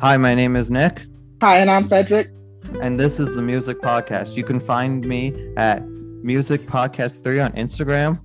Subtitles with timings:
[0.00, 1.02] Hi, my name is Nick,
[1.42, 2.28] Hi, and I'm Frederick.
[2.80, 4.34] and this is the Music Podcast.
[4.34, 5.86] You can find me at
[6.22, 8.18] Music Podcast 3 on Instagram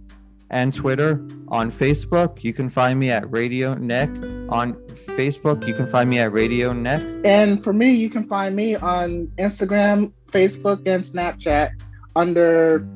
[0.49, 1.25] and Twitter.
[1.49, 4.09] On Facebook, you can find me at Radio Nick.
[4.49, 4.73] On
[5.17, 7.01] Facebook, you can find me at Radio Nick.
[7.25, 11.71] And for me, you can find me on Instagram, Facebook, and Snapchat
[12.15, 12.87] under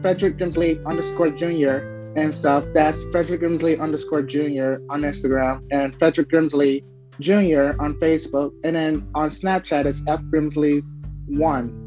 [0.00, 2.66] Frederick Grimsley underscore junior and stuff.
[2.72, 6.84] That's Frederick Grimsley underscore junior on Instagram and Frederick Grimsley
[7.20, 8.52] junior on Facebook.
[8.64, 10.84] And then on Snapchat, it's F Grimsley
[11.26, 11.84] one.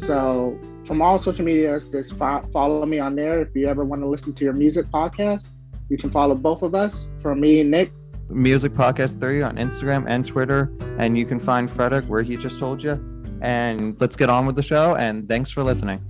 [0.00, 3.40] So from all social medias, just fo- follow me on there.
[3.40, 5.48] If you ever want to listen to your music podcast,
[5.88, 7.10] you can follow both of us.
[7.18, 7.92] From me, Nick,
[8.30, 10.70] Music Podcast 3 on Instagram and Twitter.
[10.98, 12.92] And you can find Frederick where he just told you.
[13.40, 14.96] And let's get on with the show.
[14.96, 16.04] And thanks for listening.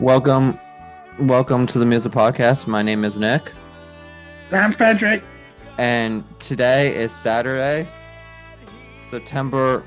[0.00, 0.60] Welcome.
[1.18, 2.68] Welcome to the Music Podcast.
[2.68, 3.50] My name is Nick.
[4.52, 5.24] I'm Frederick.
[5.76, 7.88] And today is Saturday,
[9.10, 9.82] September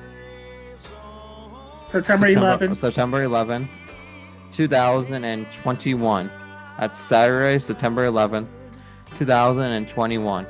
[1.88, 2.76] September 11th.
[2.76, 3.70] September 11th,
[4.52, 6.32] 2021.
[6.78, 8.50] That's Saturday, September 11th,
[9.14, 10.48] 2021.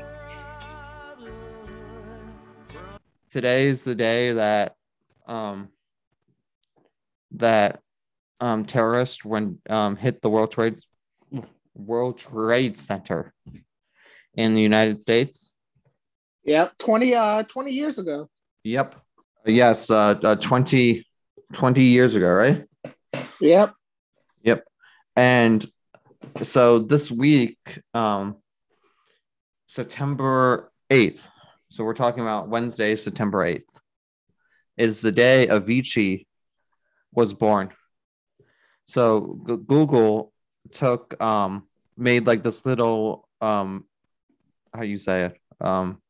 [3.29, 4.75] Today is the day that
[5.27, 5.69] um
[7.33, 7.83] that
[8.41, 10.79] um terrorists when um hit the World Trade
[11.75, 13.33] World Trade Center
[14.35, 15.53] in the United States.
[16.43, 18.29] Yep, 20 uh 20 years ago.
[18.63, 18.95] Yep.
[19.45, 21.05] Yes, uh, uh 20
[21.53, 22.65] 20 years ago, right?
[23.39, 23.73] Yep.
[24.43, 24.65] Yep.
[25.15, 25.69] And
[26.43, 27.57] so this week,
[27.93, 28.37] um,
[29.67, 31.27] September 8th,
[31.69, 33.79] so we're talking about Wednesday, September 8th,
[34.77, 36.25] is the day Avicii
[37.13, 37.71] was born.
[38.87, 40.33] So G- Google
[40.71, 43.85] took, um, made like this little, um,
[44.73, 46.01] how you say it, um,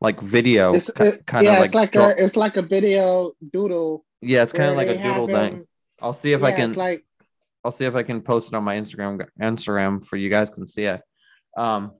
[0.00, 2.62] like video, It's, it- kind yeah, of it's like, like draw- a it's like a
[2.62, 4.04] video doodle.
[4.20, 5.66] yeah, it's kind of like a doodle thing.
[6.00, 6.72] I'll see if I can.
[6.74, 7.04] Like
[7.64, 10.66] I'll see if I can post it on my Instagram Instagram for you guys can
[10.66, 11.00] see it.
[11.56, 11.92] Um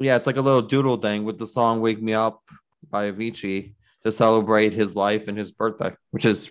[0.00, 2.42] yeah, it's like a little doodle thing with the song Wake Me Up
[2.90, 3.74] by Avicii
[4.04, 6.50] to celebrate his life and his birthday, which is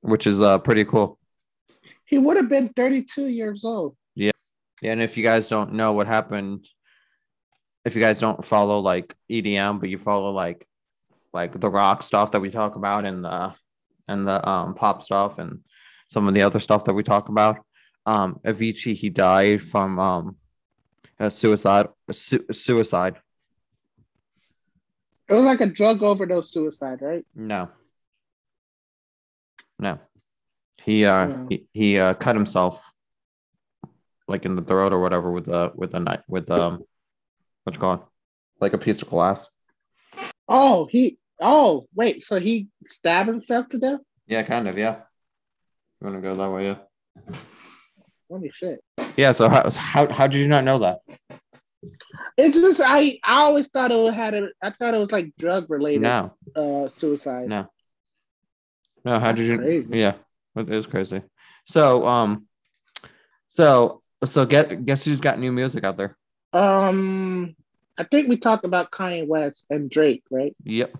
[0.00, 1.18] which is uh pretty cool.
[2.04, 3.96] he would have been 32 years old.
[4.14, 4.32] Yeah,
[4.82, 4.92] yeah.
[4.92, 6.66] and if you guys don't know what happened,
[7.84, 10.66] if you guys don't follow like EDM, but you follow like
[11.32, 13.54] like the rock stuff that we talk about and the
[14.08, 15.60] and the um pop stuff and
[16.10, 17.58] some of the other stuff that we talk about.
[18.06, 20.36] Um Avicii he died from um
[21.20, 23.16] a suicide su- suicide.
[25.28, 27.26] It was like a drug overdose suicide, right?
[27.34, 27.68] No.
[29.78, 29.98] No.
[30.82, 31.46] He uh No.
[31.48, 32.92] he, he uh cut himself
[34.26, 36.82] like in the throat or whatever with a with a knife with um
[37.64, 38.02] what's it called?
[38.60, 39.48] Like a piece of glass.
[40.48, 44.00] Oh, he oh wait, so he stabbed himself to death?
[44.26, 45.02] Yeah, kind of, yeah.
[46.00, 46.78] You wanna go that way, yeah.
[48.30, 48.82] Holy shit.
[49.16, 51.00] Yeah, so how how how did you not know that?
[52.36, 55.70] It's just I I always thought it had a I thought it was like drug
[55.70, 57.48] related No, uh suicide.
[57.48, 57.68] no.
[59.04, 60.14] No, how did you yeah,
[60.56, 61.22] it is crazy.
[61.66, 62.46] So um
[63.48, 66.16] so so get guess who's got new music out there?
[66.52, 67.54] Um
[67.96, 70.54] I think we talked about Kanye West and Drake, right?
[70.64, 70.96] Yep.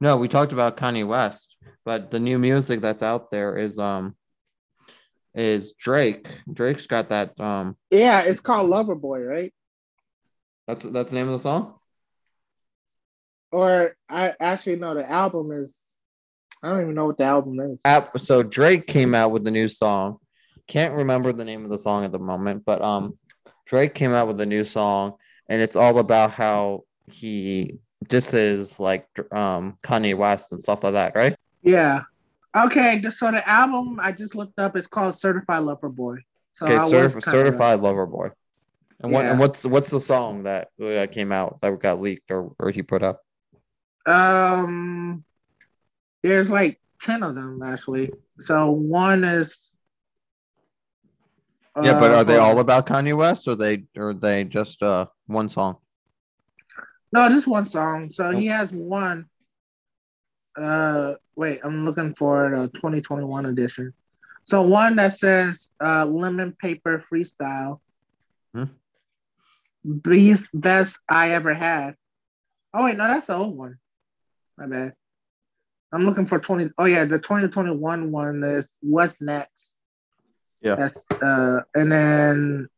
[0.00, 4.16] No, we talked about Kanye West, but the new music that's out there is um
[5.34, 6.26] is Drake.
[6.52, 9.52] Drake's got that um Yeah, it's called Lover Boy, right?
[10.66, 11.74] that's that's the name of the song?
[13.50, 15.96] Or I actually know the album is
[16.62, 17.78] I don't even know what the album is.
[17.84, 20.18] App so Drake came out with the new song.
[20.68, 23.18] Can't remember the name of the song at the moment, but um
[23.66, 25.14] Drake came out with a new song
[25.48, 27.78] and it's all about how he
[28.08, 31.34] disses like um Kanye West and stuff like that, right?
[31.62, 32.02] Yeah.
[32.54, 36.16] Okay, so the album I just looked up is called Certified Lover Boy.
[36.52, 38.28] So Okay, certif- certified lover boy.
[39.00, 39.30] And what Yeah.
[39.32, 42.82] and what's what's the song that uh, came out that got leaked or or he
[42.82, 43.20] put up?
[44.06, 45.24] Um,
[46.22, 48.12] there's like ten of them actually.
[48.40, 49.72] So one is.
[51.82, 54.82] yeah, but uh, are they all about Kanye West or they or are they just
[54.82, 55.76] uh one song?
[57.12, 58.10] No, just one song.
[58.10, 58.40] So Nope.
[58.40, 59.26] he has one.
[60.56, 63.92] Uh, wait, I'm looking for the 2021 edition.
[64.44, 67.80] So one that says uh, "Lemon Pepper Freestyle,"
[68.54, 68.64] Hmm.
[69.84, 71.96] best best I ever had.
[72.74, 73.78] Oh wait, no, that's the old one.
[74.58, 74.94] My bad.
[75.92, 76.70] I'm looking for 20.
[76.78, 79.76] Oh yeah, the 2021 one is "What's Next."
[80.60, 80.76] Yeah.
[80.76, 82.68] That's uh, and then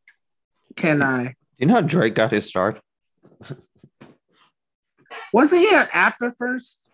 [0.75, 2.81] "Can I?" You know how Drake got his start?
[5.33, 6.89] Wasn't he an actor first?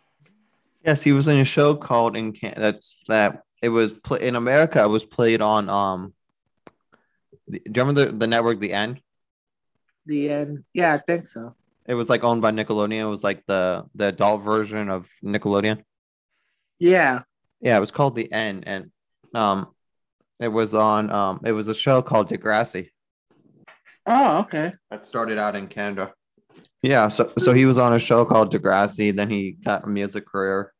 [0.85, 4.35] Yes, he was in a show called in Can- that's that it was pla in
[4.35, 4.83] America.
[4.83, 6.13] It was played on um.
[7.47, 8.99] The, do you remember the, the network The N?
[10.05, 10.65] The N.
[10.73, 11.55] Yeah, I think so.
[11.87, 13.01] It was like owned by Nickelodeon.
[13.01, 15.83] It was like the the adult version of Nickelodeon.
[16.81, 17.21] Yeah.
[17.61, 18.91] Yeah, it was called The N, and
[19.35, 19.67] um,
[20.39, 22.89] it was on um, it was a show called Degrassi
[24.07, 24.73] Oh, okay.
[24.89, 26.11] that started out in Canada.
[26.81, 29.15] Yeah, so so he was on a show called Degrassi.
[29.15, 30.73] Then he got a music career,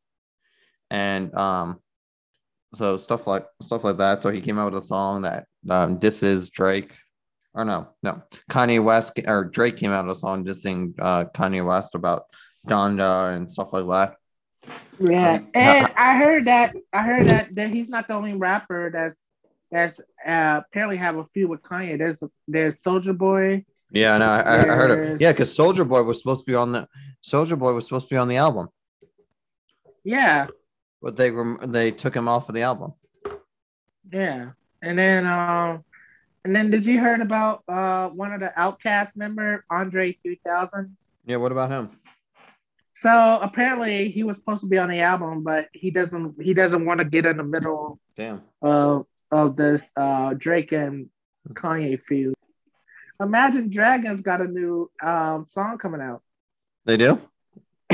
[0.90, 1.80] and um,
[2.74, 4.24] so stuff like stuff like that.
[4.24, 6.96] So he came out with a song that um, this is Drake,
[7.54, 11.64] or no, no, Kanye West or Drake came out with a song dissing uh, Kanye
[11.64, 12.24] West about
[12.68, 14.16] Donda and stuff like that.
[15.00, 18.92] Yeah, Um, and I heard that I heard that that he's not the only rapper
[18.92, 19.24] that's
[19.72, 21.98] that's uh, apparently have a feud with Kanye.
[21.98, 23.66] There's there's Soulja Boy.
[23.92, 25.22] Yeah, no, I, I heard it.
[25.22, 26.88] Yeah, because Soulja Boy was supposed to be on the
[27.24, 28.68] Soulja Boy was supposed to be on the album,
[30.04, 30.48] Yeah,
[31.02, 32.94] but they rem- they took him off of the album.
[34.12, 34.52] yeah.
[34.84, 35.84] And then um,
[36.46, 40.96] and then did you heard about uh one of the OutKast member Andre 3000?
[41.26, 41.90] Yeah, what about him?
[43.02, 46.86] So apparently he was supposed to be on the album, but he doesn't he doesn't
[46.86, 48.44] want to get in the middle Damn.
[48.62, 51.10] of of this uh Drake and
[51.50, 52.36] Kanye feud.
[53.20, 56.22] Imagine Dragons got a new um song coming out.
[56.86, 57.20] They do.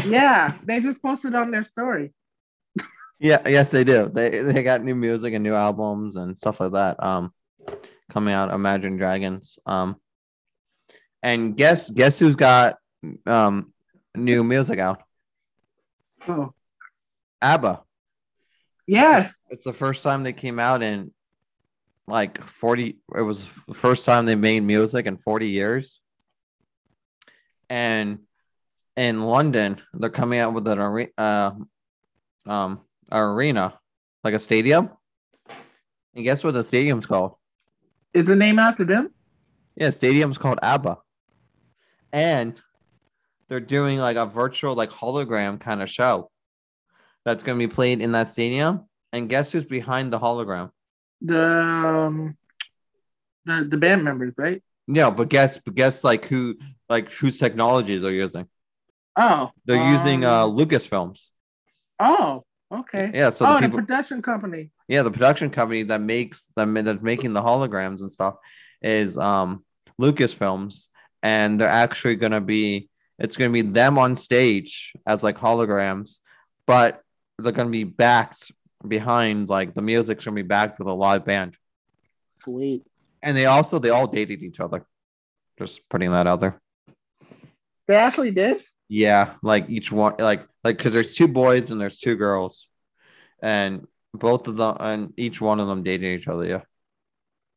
[0.05, 2.13] Yeah, they just posted on their story.
[3.17, 4.11] Yeah, yes, they do.
[4.13, 7.01] They they got new music and new albums and stuff like that.
[7.01, 7.33] Um,
[8.11, 8.53] coming out.
[8.53, 9.57] Imagine Dragons.
[9.65, 9.95] Um,
[11.23, 12.75] and guess guess who's got
[13.25, 13.71] um
[14.17, 15.03] new music out?
[16.27, 16.53] Oh,
[17.41, 17.83] ABBA.
[18.87, 19.43] yes.
[19.49, 21.11] It's the first time they came out in
[22.07, 22.97] like forty.
[23.15, 25.99] It was the first time they made music in forty years.
[27.69, 28.19] And
[28.95, 31.51] in London, they're coming out with an arena, uh,
[32.45, 32.81] um,
[33.11, 33.77] arena,
[34.23, 34.89] like a stadium.
[36.15, 37.35] And guess what the stadium's called?
[38.13, 39.13] Is the name after them?
[39.75, 40.97] Yeah, stadium's called ABBA.
[42.11, 42.59] And
[43.49, 46.29] they're doing like a virtual, like hologram kind of show
[47.25, 48.85] that's going to be played in that stadium.
[49.13, 50.71] And guess who's behind the hologram?
[51.21, 52.37] The um,
[53.45, 54.61] the the band members, right?
[54.87, 56.55] No, but guess, but guess like who,
[56.89, 58.47] like whose technology they're using?
[59.17, 61.27] Oh, They're using uh um, Lucasfilms.
[61.99, 63.11] Oh, okay.
[63.13, 64.69] Yeah, so oh, the the production company.
[64.87, 68.35] yeah, the production company that makes them that's making the holograms and stuff
[68.81, 69.65] is um
[69.99, 70.87] Lucasfilms,
[71.23, 76.17] and they're actually gonna be it's gonna be them on stage as like holograms,
[76.65, 77.01] but
[77.37, 78.51] they're gonna be backed
[78.87, 81.55] behind like the music's gonna be backed with a live band,
[82.37, 82.83] Sweet.
[83.21, 84.85] and they also they all dated each other.
[85.57, 86.59] Just putting that out there.
[87.87, 88.61] They actually did.
[88.89, 92.67] Yeah, like each one, like like because there's two boys and there's two girls,
[93.41, 96.45] and both of them and each one of them dated each other.
[96.45, 96.61] Yeah,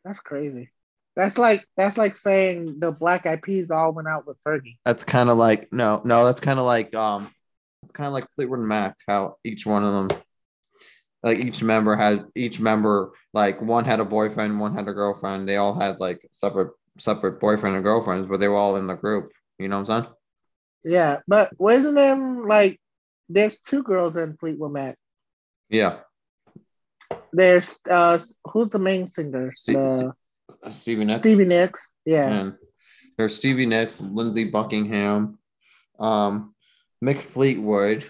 [0.05, 0.71] That's crazy.
[1.17, 4.79] That's like that's like saying the Black Eyed Peas all went out with Fergie.
[4.85, 7.31] that's kind of like no, no, that's kind of like um,
[7.83, 8.97] it's kind of like Fleetwood Mac.
[9.09, 10.21] How each one of them,
[11.23, 15.49] like each member had each member like one had a boyfriend, one had a girlfriend.
[15.49, 18.95] They all had like separate separate boyfriend and girlfriends, but they were all in the
[18.97, 19.31] group.
[19.59, 20.15] You know what I'm saying?
[20.85, 22.81] Yeah, but wasn't them like
[23.29, 24.97] there's two girls in Fleetwood Mac.
[25.69, 25.99] Yeah,
[27.33, 28.19] There's uh
[28.53, 29.53] who's the main singer?
[29.55, 30.13] Se- The-
[30.71, 31.21] Stevie Nicks.
[31.21, 31.89] Stevie Nicks.
[32.05, 32.29] Yeah.
[32.29, 32.55] And
[33.17, 35.39] there's Stevie Nicks, Lindsey Buckingham,
[35.99, 36.55] um,
[37.05, 38.05] Mick Fleetwood,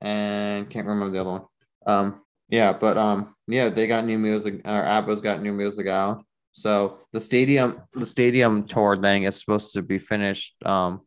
[0.00, 1.42] and can't remember the other one.
[1.86, 4.60] Um, yeah, but um, yeah, they got new music.
[4.64, 6.24] Or ABBA's got new music out.
[6.52, 10.54] So the stadium, the stadium tour thing is supposed to be finished.
[10.64, 11.00] Um,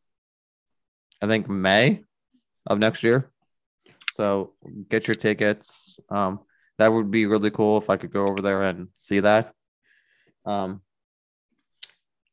[1.22, 2.02] I think May
[2.66, 3.32] of next year.
[4.16, 4.54] So
[4.90, 6.00] get your tickets.
[6.10, 6.40] Um,
[6.78, 9.54] that would be really cool if I could go over there and see that.
[10.46, 10.82] Um,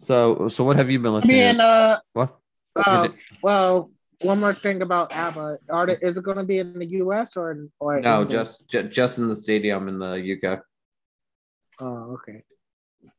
[0.03, 1.63] So so what have you been listening Being to?
[1.63, 2.37] uh, What?
[2.75, 3.09] uh
[3.43, 3.91] well,
[4.23, 5.59] one more thing about ABBA.
[5.71, 7.37] Are they, is it going to be in the U.S.
[7.37, 10.61] or in- or no, just ju- just in the stadium in the UK.
[11.81, 12.43] Oh, okay.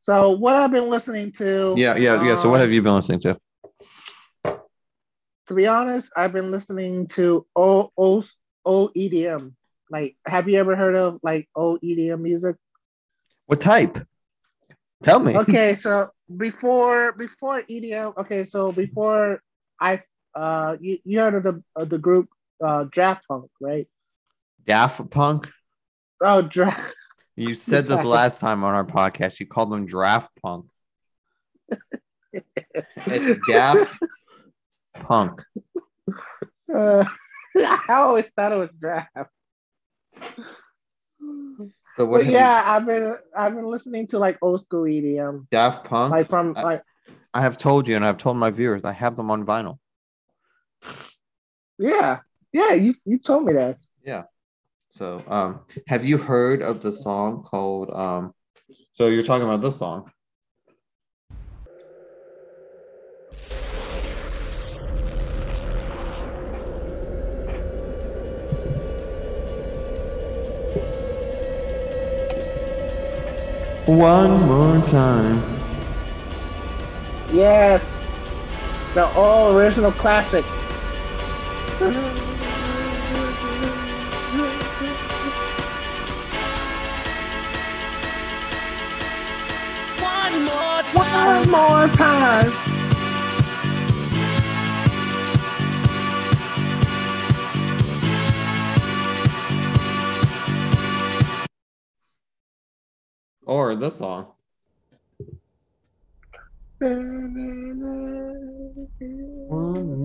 [0.02, 1.74] So what I've been listening to?
[1.78, 2.36] Yeah, yeah, yeah.
[2.36, 3.40] So what um, have you been listening to?
[5.48, 8.30] To be honest, I've been listening to old old
[8.66, 9.54] old EDM.
[9.90, 12.56] Like, have you ever heard of like old EDM music?
[13.46, 14.06] What type?
[15.04, 15.36] Tell me.
[15.36, 19.42] okay so before before EDM okay so before
[19.80, 20.02] I
[20.36, 22.30] uh you, you heard of the of the group
[22.64, 23.88] uh Draft Punk right
[24.66, 25.52] Daft Punk.
[26.22, 26.96] oh Draft
[27.36, 29.40] You said this last time on our podcast.
[29.40, 30.70] You called them Draft Punk.
[32.32, 34.00] It's Daft
[34.94, 35.42] Punk.
[36.74, 37.06] uh,
[37.58, 39.30] I always thought it was Draft
[41.98, 42.20] So what?
[42.20, 46.12] but you- yeah I've been I've been listening to like old school EDM Daft Punk.
[46.12, 46.84] like from I- like
[47.34, 49.80] I have told you, and I've told my viewers, I have them on vinyl.
[51.80, 52.20] yeah
[52.52, 54.24] yeah you you told me that Yeah.
[54.90, 57.90] So, um, have you heard of the song called?
[57.90, 58.32] Um,
[58.92, 60.12] so you're talking about this song?
[73.86, 75.42] One more time.
[77.34, 77.82] yes
[78.94, 80.46] the all original classic
[90.00, 91.50] One more time.
[91.50, 92.63] one more time
[103.54, 104.34] Or this song.
[106.80, 107.28] One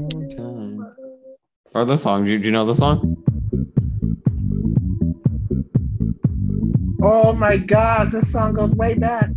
[0.03, 0.95] more time.
[1.75, 2.27] Or this song.
[2.27, 3.17] Do you, do you know the song?
[7.01, 9.31] Oh my gosh, this song goes way back.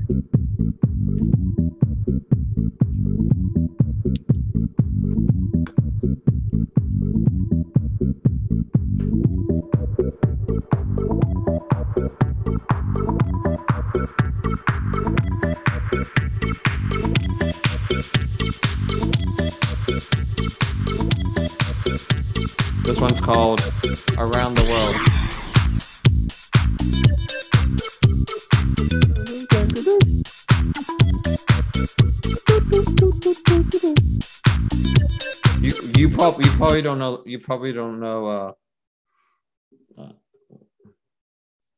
[36.71, 40.11] Probably you probably don't know you probably don't know uh, uh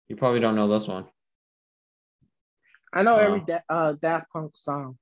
[0.08, 1.06] you probably don't know this one.
[2.94, 3.46] I know every Wow.
[3.48, 4.98] da- uh, Daft Punk song.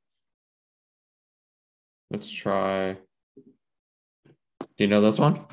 [2.10, 2.94] Let's try.
[2.94, 5.46] Do you know this one?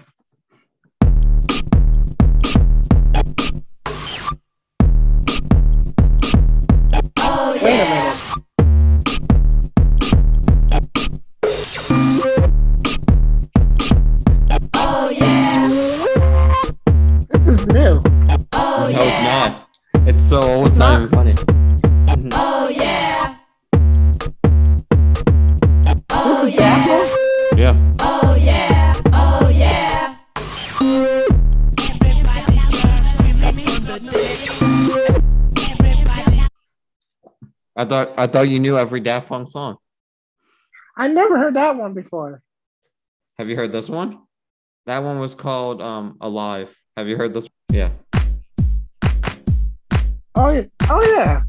[37.89, 39.77] Thought I thought you knew every Daft Punk song.
[40.97, 42.43] I never heard that one before.
[43.39, 44.21] Have you heard this one?
[44.87, 46.77] That one was called um Alive.
[46.97, 47.49] Have you heard this?
[47.71, 47.91] Yeah.
[50.35, 50.65] Oh yeah.
[50.91, 51.43] Oh yeah.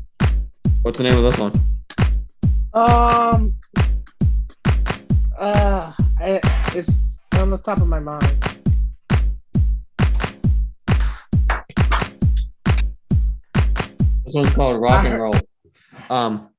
[0.82, 1.54] What's the name of this one?
[2.74, 3.54] Um.
[5.38, 6.42] Uh, I,
[6.76, 8.26] it's on the top of my mind.
[14.26, 15.34] This one's called Rock I and heard- Roll.
[16.10, 16.50] Um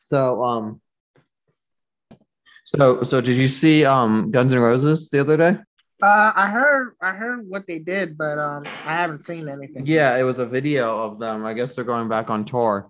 [0.00, 0.80] so um
[2.64, 5.58] so so did you see um Guns N' Roses the other day?
[6.00, 9.84] Uh, I heard, I heard what they did, but um, I haven't seen anything.
[9.84, 11.44] Yeah, it was a video of them.
[11.44, 12.88] I guess they're going back on tour.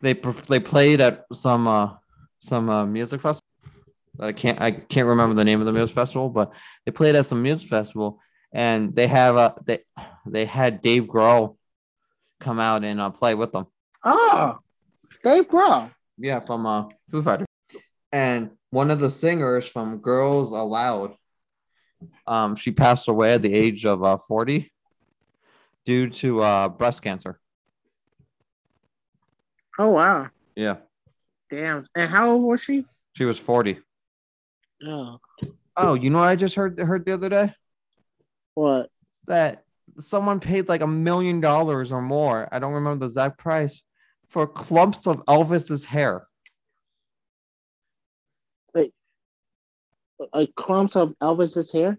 [0.00, 1.94] They they played at some uh
[2.38, 3.46] some uh, music festival.
[4.18, 6.52] I can't I can't remember the name of the music festival, but
[6.86, 8.20] they played at some music festival,
[8.52, 9.80] and they have uh they
[10.24, 11.56] they had Dave Grohl
[12.38, 13.66] come out and uh, play with them.
[14.04, 14.58] Oh,
[15.22, 15.90] Dave Grohl.
[16.18, 17.46] Yeah, from uh, Foo Fighters.
[18.12, 21.14] And one of the singers from Girls Aloud,
[22.26, 24.70] um, she passed away at the age of uh, 40
[25.84, 27.38] due to uh, breast cancer.
[29.78, 30.28] Oh wow.
[30.54, 30.76] Yeah.
[31.48, 31.84] Damn.
[31.94, 32.84] And how old was she?
[33.14, 33.78] She was 40.
[34.86, 35.18] Oh,
[35.76, 37.54] Oh, you know what I just heard heard the other day?
[38.54, 38.90] what?
[39.26, 39.64] That
[39.98, 42.48] someone paid like a million dollars or more.
[42.52, 43.82] I don't remember the exact price
[44.30, 46.26] for clumps of Elvis's hair.
[50.34, 51.98] A clumps of Elvis's hair?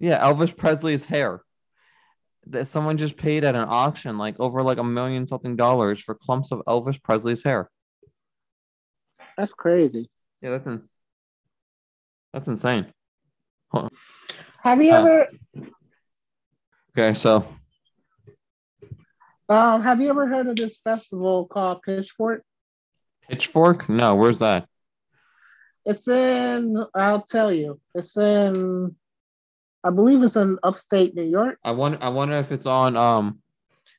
[0.00, 1.42] Yeah, Elvis Presley's hair.
[2.46, 6.14] That someone just paid at an auction like over like a million something dollars for
[6.14, 7.70] clumps of Elvis Presley's hair.
[9.36, 10.10] That's crazy.
[10.42, 10.88] Yeah, that's in,
[12.32, 12.92] that's insane.
[14.62, 15.28] Have you Uh, ever
[16.98, 17.46] Okay, so
[19.50, 22.42] um have you ever heard of this festival called Pitchfork?
[23.28, 23.88] Pitchfork?
[23.88, 24.66] No, where's that?
[25.84, 27.80] It's in I'll tell you.
[27.94, 28.94] It's in
[29.82, 31.58] I believe it's in upstate New York.
[31.64, 33.40] I wonder I wonder if it's on um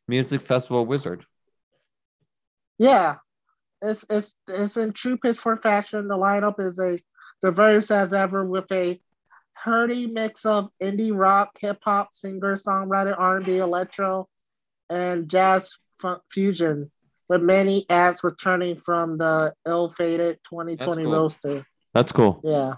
[0.08, 1.25] Music Festival Wizard.
[2.77, 3.15] Yeah.
[3.81, 6.08] It's it's it's in true Pitchfork fashion.
[6.08, 7.00] The lineup is a
[7.41, 9.01] diverse as ever with a
[9.53, 14.27] hearty mix of indie rock, hip hop, singer, songwriter, R&B, electro,
[14.92, 16.92] and jazz fu- fusion,
[17.30, 21.12] with many acts returning from the ill-fated 2020 That's cool.
[21.12, 21.66] roster.
[21.94, 22.42] That's cool.
[22.44, 22.74] Yeah.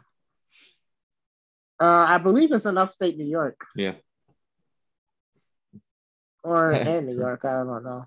[1.79, 3.93] Uh, I believe it's in upstate New York Yeah.
[6.43, 7.43] or in New York.
[7.45, 8.05] I don't know.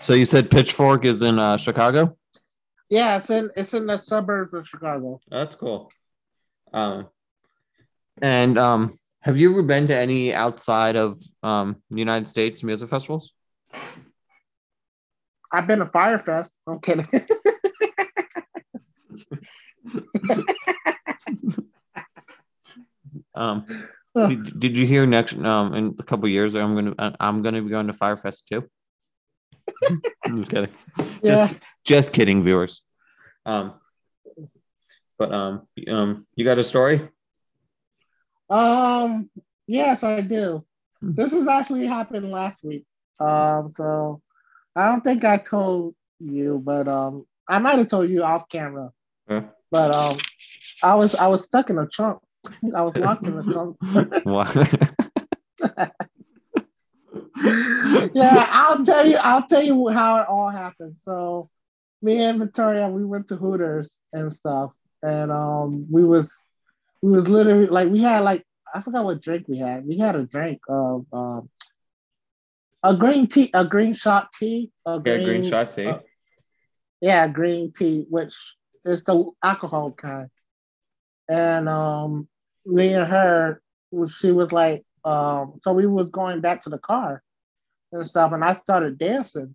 [0.00, 2.16] So you said Pitchfork is in uh, Chicago?
[2.88, 5.20] Yeah, it's in it's in the suburbs of Chicago.
[5.28, 5.90] That's cool.
[6.72, 7.08] Um,
[8.22, 13.32] and um, have you ever been to any outside of um United States music festivals?
[15.52, 16.52] I've been to Fyre Fest.
[16.66, 17.06] I'm kidding.
[23.34, 23.66] Um,
[24.14, 27.60] did, did you hear next um in a couple years I'm gonna uh, I'm gonna
[27.60, 28.64] be going to Fyre Fest too?
[30.24, 30.70] I'm just kidding.
[31.22, 31.48] yeah.
[31.48, 31.54] Just
[31.84, 32.82] just kidding, viewers.
[33.44, 33.74] Um,
[35.18, 37.10] but um um you got a story?
[38.50, 39.30] Um.
[39.66, 40.64] Yes, I do.
[41.00, 41.14] Hmm.
[41.14, 42.84] This has actually happened last week.
[43.18, 43.72] Um.
[43.76, 44.20] So
[44.76, 48.92] I don't think I told you, but um, I might have told you off camera.
[49.28, 49.44] Yeah.
[49.70, 50.16] But um,
[50.82, 52.20] I was I was stuck in a trunk.
[52.74, 53.76] I was locked in a trunk.
[54.24, 54.54] What?
[58.14, 59.16] yeah, I'll tell you.
[59.16, 60.96] I'll tell you how it all happened.
[60.98, 61.48] So,
[62.02, 66.32] me and Victoria, we went to Hooters and stuff, and um, we was
[67.02, 69.86] we was literally like we had like I forgot what drink we had.
[69.86, 71.48] We had a drink of um,
[72.82, 75.86] a green tea, a green shot tea, a yeah, green shot tea.
[75.86, 75.98] uh,
[77.00, 78.34] yeah, green tea, which
[78.84, 80.28] is the alcohol kind.
[81.28, 82.28] And um,
[82.64, 83.60] me and her,
[84.08, 87.22] she was like, um, so we was going back to the car
[87.92, 89.54] and stuff, and I started dancing.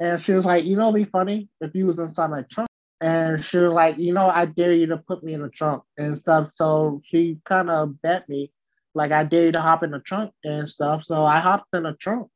[0.00, 2.69] And she was like, you know, be funny if you was inside my trunk.
[3.00, 5.82] And she was like, you know, I dare you to put me in the trunk
[5.96, 6.52] and stuff.
[6.52, 8.52] So she kind of bet me,
[8.94, 11.04] like, I dare you to hop in the trunk and stuff.
[11.04, 12.28] So I hopped in the trunk.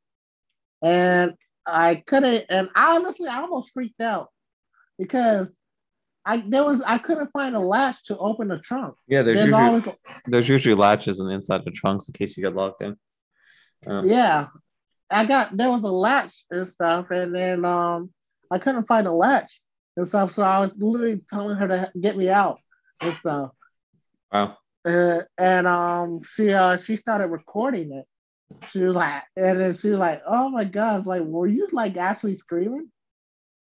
[0.81, 1.33] And
[1.67, 4.29] I couldn't, and I honestly, I almost freaked out
[4.97, 5.59] because
[6.25, 8.95] I there was I couldn't find a latch to open the trunk.
[9.07, 9.87] Yeah, there's There's usually always
[10.25, 12.95] there's usually latches on the inside of the trunks in case you get locked in.
[13.87, 14.47] Um, yeah.
[15.09, 18.09] I got there was a latch and stuff, and then um
[18.49, 19.61] I couldn't find a latch
[19.97, 20.33] and stuff.
[20.33, 22.59] So I was literally telling her to get me out
[23.01, 23.51] and stuff.
[24.31, 24.57] Wow.
[24.83, 28.05] Uh, and um she uh she started recording it.
[28.71, 31.97] She was like, and then she was like, oh my god, like were you like
[31.97, 32.91] actually screaming?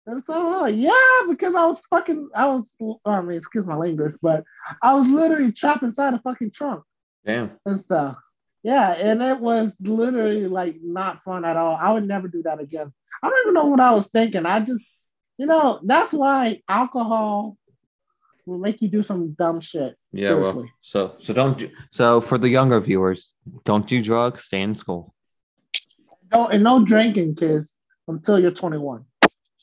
[0.06, 3.66] And so I was like, yeah, because I was fucking I was I mean excuse
[3.66, 4.44] my language, but
[4.82, 6.84] I was literally trapped inside a fucking trunk
[7.26, 7.52] Damn.
[7.66, 8.18] and stuff.
[8.64, 11.78] Yeah, and it was literally like not fun at all.
[11.80, 12.92] I would never do that again.
[13.22, 14.46] I don't even know what I was thinking.
[14.46, 14.98] I just,
[15.38, 17.58] you know, that's why alcohol
[18.46, 19.96] will make you do some dumb shit.
[20.12, 23.32] Yeah, well, so so don't do, so for the younger viewers,
[23.66, 25.14] don't do drugs, stay in school.
[26.32, 27.76] No, and no drinking, kids,
[28.08, 29.06] until you're 21.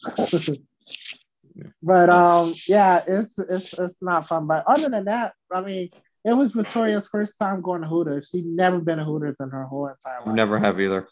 [1.82, 4.46] but um, yeah, it's it's it's not fun.
[4.46, 5.90] But other than that, I mean,
[6.24, 8.28] it was Victoria's first time going to Hooters.
[8.30, 10.34] She'd never been to Hooters in her whole entire life.
[10.34, 11.08] Never have either.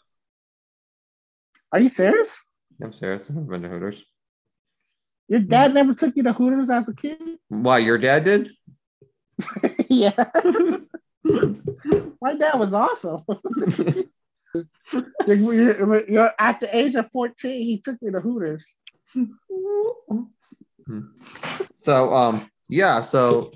[1.71, 2.43] Are you serious?
[2.81, 3.23] I'm serious.
[3.29, 4.03] I've never been to Hooters.
[5.29, 7.19] Your dad never took you to Hooters as a kid?
[7.49, 8.49] Why your dad did?
[9.89, 10.11] yeah.
[12.21, 13.23] My dad was awesome.
[15.27, 18.75] you're, you're- you're at the age of 14, he took me to Hooters.
[21.79, 23.51] So um yeah, so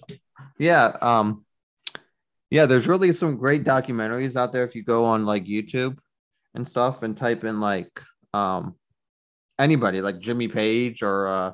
[0.60, 1.44] yeah, um
[2.52, 5.98] yeah, there's really some great documentaries out there if you go on like YouTube
[6.54, 7.90] and stuff and type in like
[8.34, 8.76] um
[9.58, 11.52] anybody like Jimmy Page or uh,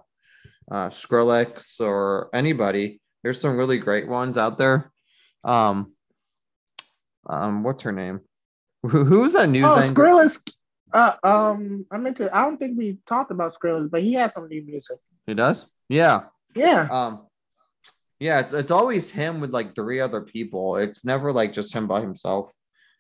[0.70, 3.02] uh, Skrillex or anybody.
[3.24, 4.92] There's some really great ones out there.
[5.44, 5.94] Um,
[7.28, 8.22] um, what's her name?
[8.84, 10.02] Who, who's that news Oh, anchor?
[10.04, 10.52] Skrillex.
[10.92, 12.36] Uh, um, I meant to.
[12.36, 14.98] I don't think we talked about Skrillex, but he has some new music.
[15.28, 15.68] He does.
[15.88, 16.24] Yeah.
[16.56, 16.88] Yeah.
[16.90, 17.28] Um,
[18.20, 18.40] yeah.
[18.40, 20.78] It's it's always him with like three other people.
[20.78, 22.52] It's never like just him by himself.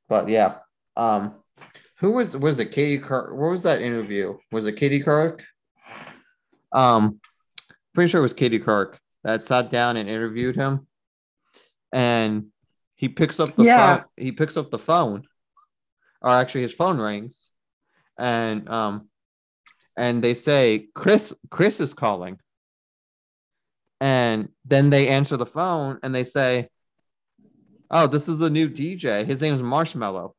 [0.07, 0.57] But yeah.
[0.97, 1.35] Um,
[1.97, 2.71] who was was it?
[2.71, 3.31] Katie Couric.
[3.35, 4.37] What was that interview?
[4.51, 5.41] Was it Katie Couric?
[6.71, 7.19] Um,
[7.93, 10.87] pretty sure it was Katie Couric that sat down and interviewed him,
[11.91, 12.47] and
[12.95, 13.95] he picks up the Yeah.
[13.97, 14.05] phone.
[14.17, 15.27] He picks up the phone,
[16.21, 17.49] or actually his phone rings,
[18.17, 19.09] and um,
[19.97, 22.39] and they say Chris Chris is calling,
[23.99, 26.69] and then they answer the phone and they say,
[27.91, 29.25] "Oh, this is the new DJ.
[29.25, 30.33] His name is Marshmello."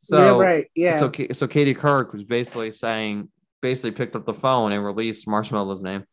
[0.00, 0.46] So yeah.
[0.46, 0.70] Right.
[0.74, 0.98] Yeah.
[0.98, 3.30] so, so Katie Couric was basically saying,
[3.64, 6.04] basically picked up the phone and released Marshmello's name.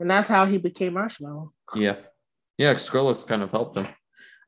[0.00, 1.50] and that's how he became Marshmello.
[1.76, 1.94] Yeah,
[2.58, 2.74] yeah.
[2.74, 3.86] Skrillex kind of helped him.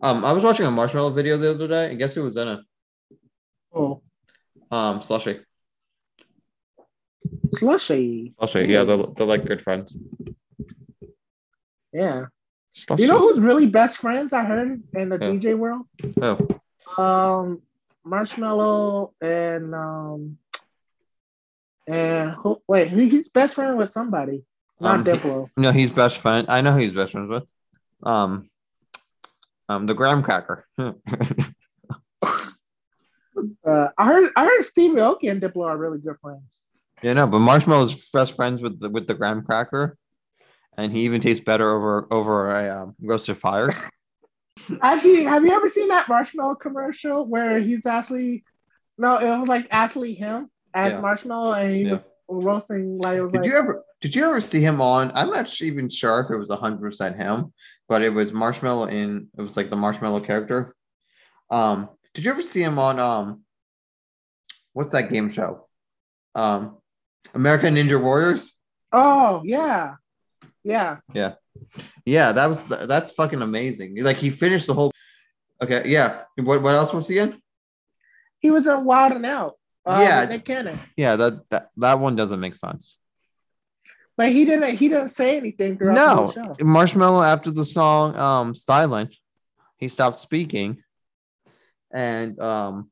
[0.02, 2.48] Um, I was watching a Marshmello video the other day, and guess who was in
[2.48, 2.60] it?
[3.72, 4.02] Oh,
[4.70, 5.40] Um, Slushii.
[7.54, 8.34] Slushii.
[8.34, 8.68] Slushii.
[8.68, 9.94] Yeah, they're, they're like good friends.
[11.92, 12.26] Yeah.
[12.76, 12.98] Slushii.
[13.00, 14.32] You know who's really best friends?
[14.32, 15.28] I heard in the Yeah.
[15.30, 15.86] DJ world.
[16.20, 16.36] Oh,
[17.02, 17.62] Um,
[18.06, 20.38] Marshmello and um,
[21.88, 24.44] and who, wait, he's best friend with somebody,
[24.80, 25.48] not Um, he- Diplo.
[25.56, 26.46] no, he's best friend.
[26.48, 27.48] I know who he's best friends with.
[28.02, 28.48] Um,
[29.68, 30.66] um, the graham cracker.
[33.64, 36.58] Uh, I heard I heard Steve Aoki and Diplo are really good friends.
[37.02, 39.96] Yeah, no, but Marshmello's best friends with the with the graham cracker,
[40.76, 43.70] and he even tastes better over over a um, roasted fire.
[44.82, 48.42] Actually, have you ever seen that Marshmello commercial where he's actually
[48.96, 51.00] no, it was like actually him as Yeah.
[51.00, 51.92] Marshmello and he Yeah.
[51.92, 55.10] was roasting like was Did like you ever did you ever see him on?
[55.14, 57.52] I'm not even sure if it was hundred percent him,
[57.88, 60.74] but it was Marshmello in it was like the Marshmello character.
[61.50, 63.42] Um, did you ever see him on um,
[64.72, 65.66] what's that game show?
[66.34, 66.78] Um,
[67.34, 68.52] American Ninja Warriors.
[68.92, 69.94] oh yeah,
[70.62, 70.98] yeah.
[72.04, 74.00] Yeah, that was that's fucking amazing.
[74.04, 74.92] Like he finished the whole.
[75.60, 76.22] Okay, yeah.
[76.36, 77.42] What what else was he in?
[78.38, 79.57] He was in Wild 'N Out.
[79.88, 80.24] Uh, Yeah.
[80.26, 80.78] Nick Cannon.
[80.96, 82.96] Yeah, that that, that one doesn't make sense.
[84.16, 84.76] But he didn't.
[84.76, 86.54] He didn't say anything No, show.
[86.60, 89.08] Marshmello after the song um Styling,
[89.76, 90.82] he stopped speaking.
[91.92, 92.90] And um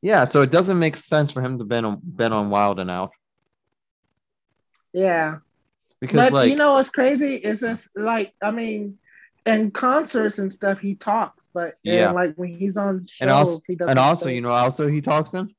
[0.00, 2.88] yeah, so it doesn't make sense for him to been on been on Wild 'N
[2.90, 3.10] Out
[4.92, 5.38] Yeah,
[6.00, 8.98] because but like you know what's crazy is this like I mean,
[9.46, 12.10] in concerts and stuff he talks, but and, Yeah.
[12.12, 13.90] like when he's on shows and also he doesn't.
[13.90, 15.52] and also say- you know also he talks in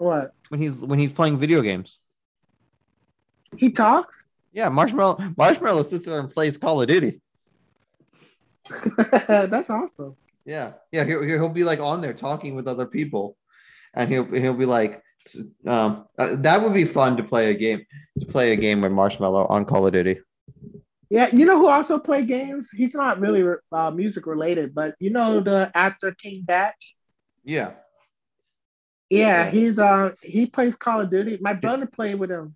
[0.00, 1.98] what when he's when he's playing video games.
[3.56, 4.26] he talks.
[4.52, 7.20] Yeah, Marshmello Marshmello sits there and plays Call of Duty.
[9.28, 10.16] That's awesome.
[10.44, 13.36] Yeah, yeah, he'll, he'll be like on there talking with other people,
[13.94, 15.02] and he'll he'll be like,
[15.66, 17.84] um, uh, that would be fun to play a game
[18.18, 20.20] to play a game with Marshmello on Call of Duty.
[21.10, 22.70] Yeah, you know who also play games?
[22.70, 26.74] He's not really uh, music related, but you know the actor King Bach.
[27.44, 27.72] Yeah,
[29.10, 31.38] Yeah, he's uh he plays Call of Duty.
[31.40, 32.54] My brother played with him.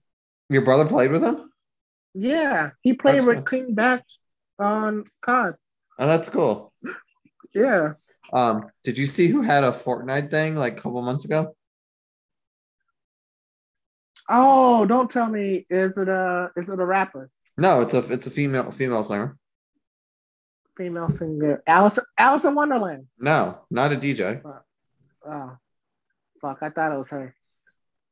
[0.49, 1.51] your brother played with him.
[2.15, 4.03] Yeah, he played That's with King Bach
[4.59, 5.57] on COD.
[5.99, 6.73] Oh, that's cool.
[7.55, 7.95] Yeah.
[8.33, 11.55] Um, did you see who had a Fortnite thing like a couple months ago?
[14.29, 15.67] Oh, don't tell me.
[15.69, 17.31] Is it a is it a rapper?
[17.59, 19.37] No, it's a it's a female female singer.
[20.77, 21.63] Female singer.
[21.67, 23.07] Alice Alice in Wonderland.
[23.19, 24.41] No, not a DJ.
[25.27, 25.59] Oh.
[26.45, 27.35] Fuck, I thought it was her.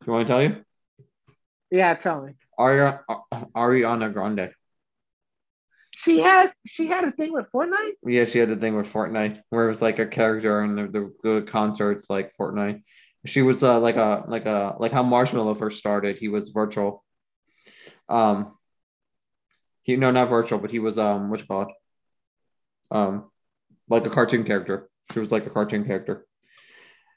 [0.00, 0.64] Do you want to tell you?
[1.70, 2.32] Yeah, tell me.
[2.56, 2.98] Ari-
[3.54, 4.50] Ariana Grande.
[5.94, 7.92] She has she had a thing with Fortnite?
[8.06, 10.86] Yeah, she had a thing with Fortnite where it was like a character and the,
[10.88, 12.80] the good concerts like Fortnite.
[13.26, 16.16] She was uh, like a like a like how Marshmello first started.
[16.16, 17.04] He was virtual.
[18.08, 18.56] Um,
[19.82, 21.70] he no not virtual, but he was um what's called?
[22.90, 23.30] Um,
[23.90, 24.88] like a cartoon character.
[25.12, 26.26] She was like a cartoon character.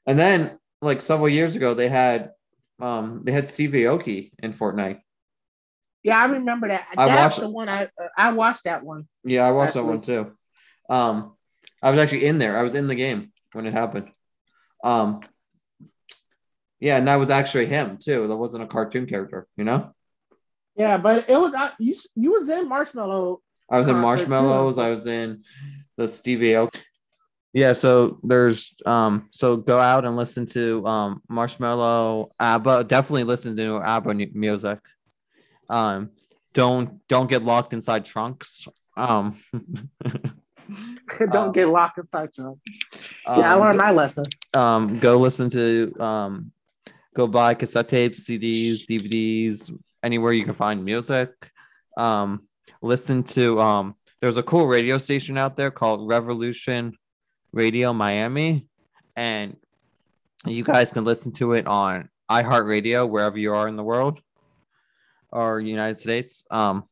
[0.06, 2.32] And then like several years ago, they had
[2.80, 5.00] um they had Steve Aoki in Fortnite.
[6.04, 6.88] Yeah, I remember that.
[6.98, 9.08] I That's watched- the one I I watched that one.
[9.24, 10.38] Yeah, I watched that Actually- one too.
[10.90, 11.36] Um,
[11.82, 12.58] I was actually in there.
[12.58, 14.10] I was in the game when it happened.
[14.84, 15.22] Um,
[16.80, 18.28] yeah, and that was actually him too.
[18.28, 19.94] That wasn't a cartoon character, you know.
[20.76, 21.96] Yeah, but it was uh, you.
[22.16, 23.40] You was in Marshmello.
[23.72, 24.30] I was in Concert, too.
[24.30, 24.78] Marshmallows.
[24.78, 25.44] I was in
[25.98, 26.80] the Stevie Aoki.
[27.56, 32.84] Yeah, so there's um so go out and listen to um Marshmello ABBA.
[32.84, 34.80] Definitely listen to ABBA mu- music.
[35.70, 36.10] Um
[36.54, 38.68] don't don't get locked inside trunks.
[38.98, 39.38] Um,
[41.20, 42.60] Don't Um, get locked inside you.
[43.28, 44.24] Yeah, I um, learned my lesson.
[44.58, 46.52] um go listen to um
[47.16, 49.72] go buy cassette tapes cds dvds
[50.04, 51.30] anywhere you can find music
[51.98, 52.48] um
[52.82, 56.94] listen to um there's a cool radio station out there called revolution
[57.56, 58.68] radio miami
[59.16, 59.56] and
[60.46, 64.20] you guys can listen to it on iheartradio wherever you are in the world
[65.32, 66.44] or united states.
[66.52, 66.84] Um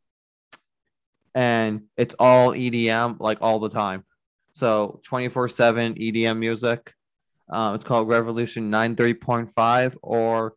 [1.35, 4.05] and it's all edm like all the time.
[4.53, 6.93] So 24 7 edm music.
[7.49, 10.53] Um, it's called Revolution 93.5 or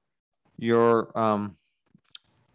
[0.56, 1.56] your um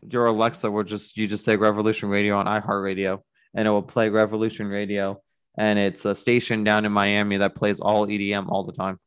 [0.10, 3.20] your Alexa will just you just say Revolution Radio on iHeartRadio
[3.54, 5.22] and it will play Revolution Radio
[5.58, 9.00] and it's a station down in Miami that plays all EDM all the time.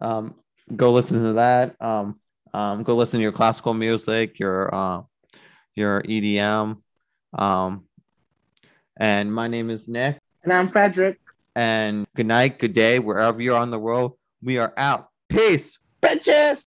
[0.00, 0.34] Um,
[0.74, 1.76] go listen to that.
[1.80, 2.18] Um,
[2.54, 5.02] um, go listen to your classical music, your uh,
[5.74, 6.78] your EDM.
[7.32, 7.84] Um,
[8.96, 10.18] and my name is Nick.
[10.42, 11.18] And I'm Frederick.
[11.54, 14.16] And good night, good day, wherever you're on the world.
[14.42, 15.08] We are out.
[15.28, 15.78] Peace.
[16.02, 16.66] Bitches!